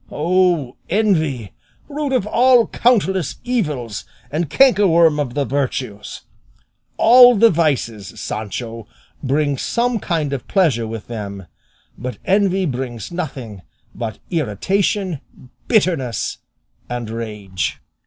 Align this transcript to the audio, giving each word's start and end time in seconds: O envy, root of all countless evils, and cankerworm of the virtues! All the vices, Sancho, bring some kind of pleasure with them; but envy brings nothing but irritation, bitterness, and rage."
O 0.11 0.77
envy, 0.89 1.51
root 1.87 2.11
of 2.11 2.25
all 2.25 2.65
countless 2.65 3.35
evils, 3.43 4.03
and 4.31 4.49
cankerworm 4.49 5.19
of 5.19 5.35
the 5.35 5.45
virtues! 5.45 6.21
All 6.97 7.35
the 7.35 7.51
vices, 7.51 8.19
Sancho, 8.19 8.87
bring 9.21 9.59
some 9.59 9.99
kind 9.99 10.33
of 10.33 10.47
pleasure 10.47 10.87
with 10.87 11.05
them; 11.05 11.45
but 11.99 12.17
envy 12.25 12.65
brings 12.65 13.11
nothing 13.11 13.61
but 13.93 14.17
irritation, 14.31 15.21
bitterness, 15.67 16.39
and 16.89 17.07
rage." 17.07 17.79